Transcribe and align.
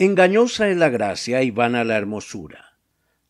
Engañosa 0.00 0.68
es 0.68 0.76
la 0.76 0.90
gracia 0.90 1.42
y 1.42 1.50
vana 1.50 1.82
la 1.82 1.96
hermosura. 1.96 2.78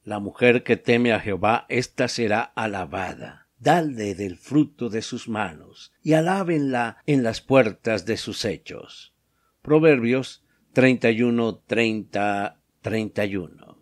La 0.04 0.18
mujer 0.18 0.64
que 0.64 0.76
teme 0.76 1.14
a 1.14 1.20
Jehová, 1.20 1.64
ésta 1.70 2.08
será 2.08 2.42
alabada. 2.42 3.48
Dale 3.58 4.14
del 4.14 4.36
fruto 4.36 4.90
de 4.90 5.00
sus 5.00 5.30
manos, 5.30 5.94
y 6.02 6.12
alábenla 6.12 6.98
en 7.06 7.22
las 7.22 7.40
puertas 7.40 8.04
de 8.04 8.18
sus 8.18 8.44
hechos. 8.44 9.14
Proverbios 9.62 10.44
31, 10.74 11.56
30, 11.66 12.60
31. 12.82 13.78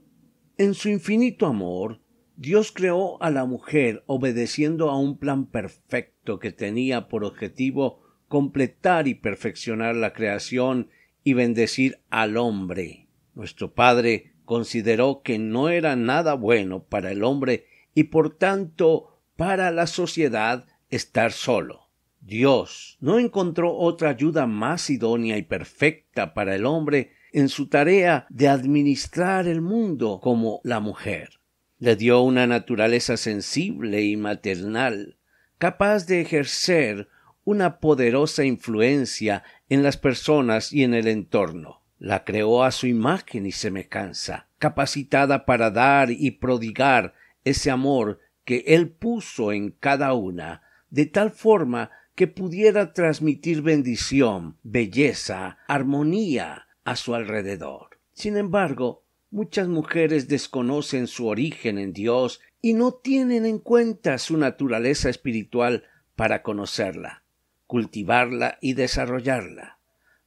En 0.57 0.75
su 0.75 0.89
infinito 0.89 1.47
amor, 1.47 1.99
Dios 2.37 2.71
creó 2.71 3.21
a 3.21 3.31
la 3.31 3.47
mujer 3.47 4.05
obedeciendo 4.07 4.91
a 4.91 4.99
un 4.99 5.19
plan 5.19 5.47
perfecto 5.47 6.39
que 6.39 6.53
tenía 6.53 7.09
por 7.09 7.25
objetivo 7.25 8.01
completar 8.29 9.09
y 9.09 9.15
perfeccionar 9.15 9.97
la 9.97 10.13
creación 10.13 10.91
y 11.27 11.35
bendecir 11.35 11.99
al 12.09 12.37
hombre. 12.37 13.09
Nuestro 13.35 13.75
Padre 13.75 14.35
consideró 14.45 15.23
que 15.25 15.41
no 15.41 15.71
era 15.71 15.97
nada 15.97 16.35
bueno 16.35 16.85
para 16.85 17.11
el 17.11 17.25
hombre 17.25 17.67
y 17.97 18.05
por 18.05 18.37
tanto 18.37 19.19
para 19.35 19.73
la 19.73 19.89
sociedad 19.89 20.67
estar 20.89 21.33
solo. 21.33 21.91
Dios 22.21 22.97
no 23.01 23.19
encontró 23.19 23.75
otra 23.75 24.11
ayuda 24.11 24.47
más 24.47 24.89
idónea 24.89 25.37
y 25.37 25.43
perfecta 25.43 26.33
para 26.33 26.55
el 26.55 26.65
hombre 26.65 27.11
en 27.33 27.49
su 27.49 27.69
tarea 27.69 28.29
de 28.31 28.47
administrar 28.47 29.49
el 29.49 29.61
mundo 29.61 30.21
como 30.23 30.61
la 30.63 30.79
mujer. 30.79 31.41
Le 31.81 31.97
dio 31.97 32.21
una 32.21 32.47
naturaleza 32.47 33.17
sensible 33.17 34.01
y 34.03 34.17
maternal, 34.17 35.19
capaz 35.59 36.07
de 36.07 36.21
ejercer 36.21 37.09
una 37.47 37.79
poderosa 37.79 38.45
influencia 38.45 39.45
en 39.69 39.85
las 39.85 39.97
personas 39.97 40.73
y 40.73 40.83
en 40.83 40.95
el 40.95 41.07
entorno. 41.07 41.81
La 41.97 42.25
creó 42.25 42.65
a 42.65 42.73
su 42.73 42.89
imagen 42.89 43.47
y 43.47 43.53
semejanza, 43.53 44.49
capacitada 44.59 45.47
para 45.47 45.71
dar 45.71 46.11
y 46.11 46.33
prodigar 46.33 47.15
ese 47.45 47.71
amor 47.71 48.19
que 48.45 48.65
él 48.67 48.91
puso 48.91 49.53
en 49.53 49.71
cada 49.71 50.13
una, 50.13 50.63
de 50.91 51.07
tal 51.07 51.31
forma 51.31 51.93
que 52.17 52.27
pudiera 52.27 52.93
transmitir 52.93 53.63
bendición, 53.63 54.59
belleza, 54.65 55.59
armonía 55.69 56.67
a 56.83 56.97
su 56.97 57.15
alrededor. 57.15 58.01
Sin 58.13 58.37
embargo, 58.37 59.05
muchas 59.31 59.69
mujeres 59.69 60.27
desconocen 60.27 61.07
su 61.07 61.29
origen 61.29 61.79
en 61.79 61.93
Dios 61.93 62.41
y 62.61 62.75
no 62.75 62.93
tienen 62.93 63.47
en 63.47 63.61
cuenta 63.61 64.19
su 64.19 64.37
naturaleza 64.37 65.09
espiritual 65.09 65.85
para 66.17 66.43
conocerla 66.43 67.23
cultivarla 67.67 68.59
y 68.61 68.75
desarrollarla. 68.75 69.79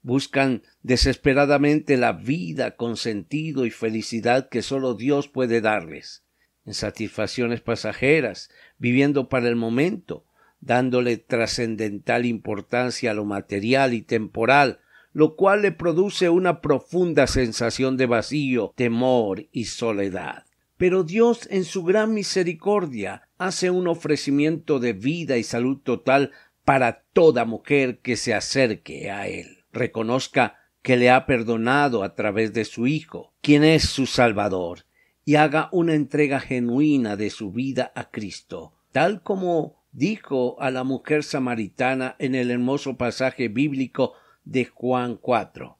Buscan 0.02 0.64
desesperadamente 0.82 1.98
la 1.98 2.14
vida 2.14 2.76
con 2.76 2.96
sentido 2.96 3.66
y 3.66 3.72
felicidad 3.72 4.50
que 4.50 4.62
sólo 4.62 4.94
Dios 4.94 5.28
puede 5.28 5.62
darles, 5.62 6.24
en 6.66 6.74
satisfacciones 6.74 7.62
pasajeras, 7.62 8.50
viviendo 8.78 9.28
para 9.28 9.50
el 9.50 9.56
momento, 9.56 10.26
dándole 10.62 11.18
trascendental 11.18 12.26
importancia 12.26 13.12
a 13.12 13.14
lo 13.14 13.26
material 13.26 13.94
y 13.94 14.02
temporal, 14.02 14.80
lo 15.12 15.36
cual 15.36 15.64
le 15.64 15.72
produce 15.72 16.30
una 16.30 16.62
profunda 16.62 17.28
sensación 17.28 17.98
de 17.98 18.06
vacío, 18.06 18.74
temor 18.76 19.48
y 19.52 19.66
soledad. 19.66 20.46
Pero 20.78 21.04
Dios, 21.04 21.48
en 21.52 21.66
su 21.66 21.84
gran 21.84 22.14
misericordia, 22.14 23.28
hace 23.38 23.70
un 23.70 23.88
ofrecimiento 23.88 24.80
de 24.80 24.94
vida 24.94 25.38
y 25.38 25.44
salud 25.44 25.80
total 25.84 26.32
para 26.70 27.02
toda 27.14 27.46
mujer 27.46 27.98
que 27.98 28.16
se 28.16 28.32
acerque 28.32 29.10
a 29.10 29.28
Él. 29.28 29.66
Reconozca 29.74 30.60
que 30.84 30.98
le 30.98 31.10
ha 31.10 31.26
perdonado 31.26 32.04
a 32.04 32.14
través 32.14 32.54
de 32.54 32.64
su 32.64 32.86
Hijo, 32.86 33.34
quien 33.42 33.64
es 33.64 33.90
su 33.90 34.06
Salvador, 34.06 34.86
y 35.26 35.34
haga 35.34 35.70
una 35.72 35.96
entrega 35.96 36.40
genuina 36.40 37.16
de 37.16 37.32
su 37.32 37.52
vida 37.52 37.92
a 37.96 38.12
Cristo, 38.12 38.76
tal 38.92 39.24
como 39.24 39.82
dijo 39.94 40.62
a 40.62 40.70
la 40.70 40.84
mujer 40.84 41.24
samaritana 41.24 42.16
en 42.20 42.36
el 42.36 42.52
hermoso 42.52 42.98
pasaje 42.98 43.48
bíblico 43.48 44.14
de 44.44 44.66
Juan 44.66 45.16
4. 45.16 45.76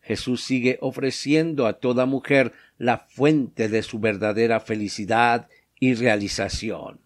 Jesús 0.00 0.42
sigue 0.42 0.76
ofreciendo 0.80 1.68
a 1.68 1.74
toda 1.74 2.04
mujer 2.04 2.52
la 2.78 2.98
fuente 2.98 3.68
de 3.68 3.84
su 3.84 4.00
verdadera 4.00 4.58
felicidad 4.58 5.46
y 5.78 5.94
realización. 5.94 7.00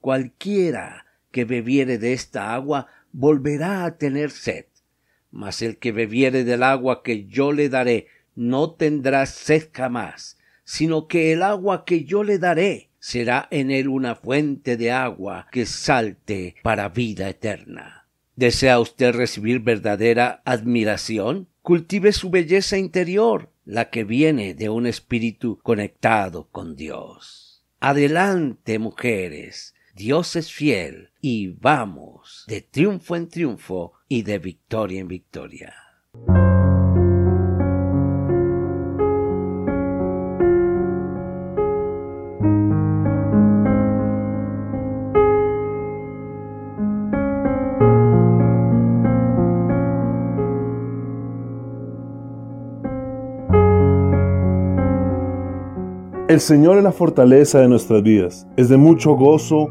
Cualquiera 0.00 1.05
que 1.30 1.44
bebiere 1.44 1.98
de 1.98 2.12
esta 2.12 2.54
agua 2.54 2.88
volverá 3.12 3.84
a 3.84 3.96
tener 3.98 4.30
sed. 4.30 4.66
Mas 5.30 5.62
el 5.62 5.78
que 5.78 5.92
bebiere 5.92 6.44
del 6.44 6.62
agua 6.62 7.02
que 7.02 7.26
yo 7.26 7.52
le 7.52 7.68
daré 7.68 8.08
no 8.34 8.72
tendrá 8.72 9.26
sed 9.26 9.68
jamás, 9.72 10.38
sino 10.64 11.08
que 11.08 11.32
el 11.32 11.42
agua 11.42 11.84
que 11.84 12.04
yo 12.04 12.24
le 12.24 12.38
daré 12.38 12.90
será 12.98 13.46
en 13.50 13.70
él 13.70 13.88
una 13.88 14.16
fuente 14.16 14.76
de 14.76 14.90
agua 14.90 15.46
que 15.52 15.64
salte 15.64 16.56
para 16.62 16.88
vida 16.88 17.28
eterna. 17.28 18.08
¿Desea 18.34 18.80
usted 18.80 19.14
recibir 19.14 19.60
verdadera 19.60 20.42
admiración? 20.44 21.48
Cultive 21.62 22.12
su 22.12 22.30
belleza 22.30 22.76
interior, 22.76 23.50
la 23.64 23.90
que 23.90 24.04
viene 24.04 24.54
de 24.54 24.68
un 24.68 24.86
espíritu 24.86 25.58
conectado 25.62 26.48
con 26.50 26.76
Dios. 26.76 27.64
Adelante, 27.80 28.78
mujeres, 28.78 29.75
Dios 29.96 30.36
es 30.36 30.52
fiel 30.52 31.08
y 31.22 31.52
vamos 31.52 32.44
de 32.48 32.60
triunfo 32.60 33.16
en 33.16 33.28
triunfo 33.30 33.94
y 34.08 34.24
de 34.24 34.38
victoria 34.38 35.00
en 35.00 35.08
victoria. 35.08 35.74
El 56.28 56.40
Señor 56.40 56.76
es 56.76 56.84
la 56.84 56.92
fortaleza 56.92 57.60
de 57.60 57.68
nuestras 57.68 58.02
vidas. 58.02 58.46
Es 58.58 58.68
de 58.68 58.76
mucho 58.76 59.14
gozo 59.14 59.70